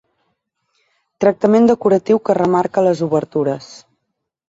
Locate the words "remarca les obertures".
2.41-3.73